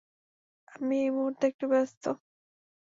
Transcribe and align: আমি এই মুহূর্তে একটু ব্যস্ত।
আমি 0.67 0.95
এই 1.01 1.11
মুহূর্তে 1.11 1.43
একটু 1.47 1.65
ব্যস্ত। 1.71 2.03